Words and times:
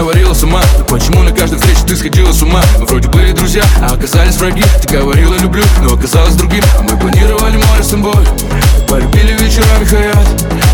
говорила 0.00 0.34
сама. 0.34 0.60
Но 0.78 0.84
почему 0.84 1.22
на 1.22 1.30
каждой 1.30 1.58
встрече 1.58 1.80
ты 1.86 1.96
сходила 1.96 2.32
с 2.32 2.42
ума? 2.42 2.60
Мы 2.78 2.86
вроде 2.86 3.08
были 3.08 3.32
друзья, 3.32 3.62
а 3.80 3.94
оказались 3.94 4.36
враги. 4.36 4.62
Ты 4.82 4.98
говорила 4.98 5.34
люблю, 5.36 5.62
но 5.82 5.94
оказалась 5.94 6.34
другим. 6.34 6.64
А 6.78 6.82
мы 6.82 6.98
планировали 6.98 7.56
море 7.56 7.82
с 7.82 7.88
тобой. 7.88 8.26
Полюбили 8.88 9.32
вечерами 9.34 9.84
хаят. 9.84 10.16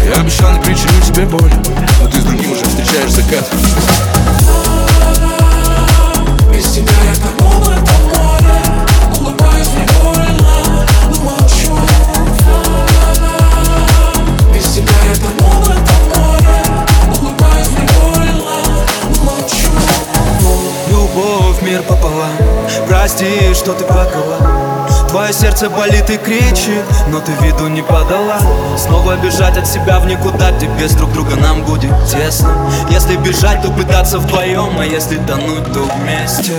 Я 0.06 0.20
обещал 0.20 0.52
не 0.52 0.60
причинить 0.60 1.04
тебе 1.06 1.26
боль. 1.26 1.52
Но 2.00 2.08
ты 2.08 2.20
с 2.20 2.24
другим 2.24 2.52
уже 2.52 2.64
встречаешь 2.64 3.10
закат. 3.10 3.46
Мир 21.70 21.82
пополам. 21.82 22.36
Прости, 22.88 23.54
что 23.54 23.72
ты 23.74 23.84
плакала. 23.84 24.88
Твое 25.08 25.32
сердце 25.32 25.70
болит 25.70 26.10
и 26.10 26.16
кричит, 26.16 26.84
но 27.08 27.20
ты 27.20 27.32
виду 27.42 27.68
не 27.68 27.82
подала. 27.82 28.40
Снова 28.76 29.16
бежать 29.16 29.56
от 29.56 29.66
себя 29.66 30.00
в 30.00 30.06
никуда, 30.06 30.50
где 30.52 30.66
без 30.66 30.94
друг 30.94 31.12
друга 31.12 31.36
нам 31.36 31.62
будет 31.62 31.92
тесно. 32.06 32.54
Если 32.90 33.16
бежать, 33.16 33.62
то 33.62 33.70
пытаться 33.70 34.18
вдвоем, 34.18 34.78
а 34.80 34.84
если 34.84 35.16
тонуть, 35.18 35.72
то 35.72 35.80
вместе 35.96 36.54